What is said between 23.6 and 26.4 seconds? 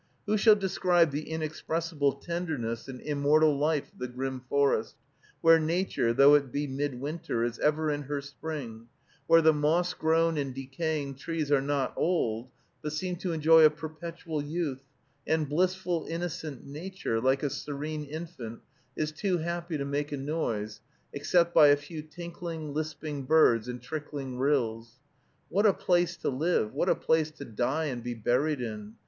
and trickling rills? What a place to